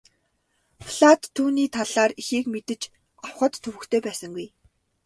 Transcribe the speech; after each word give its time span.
Платт 0.87 1.21
түүний 1.35 1.67
талаар 1.75 2.11
ихийг 2.21 2.45
мэдэж 2.53 2.81
авахад 3.23 3.53
төвөгтэй 3.63 4.01
байсангүй. 4.05 4.47